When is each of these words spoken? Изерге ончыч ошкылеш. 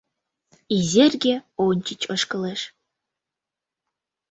Изерге 0.77 1.33
ончыч 1.65 2.01
ошкылеш. 2.13 2.61